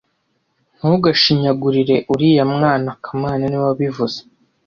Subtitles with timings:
[0.77, 4.19] Ntugashinyagure uriya mwana kamana niwe wabivuze